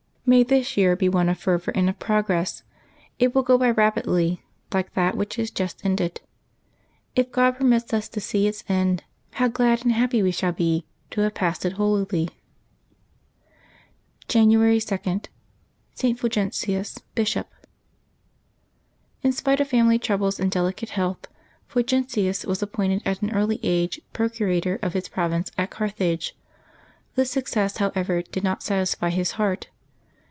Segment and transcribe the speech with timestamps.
[0.23, 2.63] May this year be one of fervor and of prog ress!
[3.19, 4.41] It will go by rapidly,
[4.73, 6.21] like that which has just ended.
[7.17, 10.85] If God permits ns to see its end, how glad and happy we shall be
[11.09, 12.29] to have passed it holily!
[14.29, 15.21] January 2.
[15.95, 16.17] ST.
[16.19, 17.49] FULGENTIUS, Bishop.
[19.25, 21.27] ^T^JT spite of family troubles and delicate health,
[21.67, 26.37] Fulgen Jk tins was appointed at an early age procurator of his province at Carthage.
[27.15, 29.67] This success, however, did not satisfy his heart.